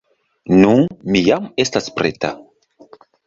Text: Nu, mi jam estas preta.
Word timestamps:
Nu, 0.63 0.71
mi 1.15 1.21
jam 1.27 1.45
estas 1.65 1.91
preta. 1.99 2.31